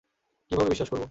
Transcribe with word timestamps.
কীভাবে 0.51 0.69
বিশ্বাস 0.69 0.89
করবো? 0.89 0.99